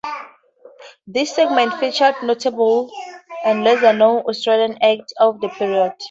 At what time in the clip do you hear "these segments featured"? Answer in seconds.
1.05-2.15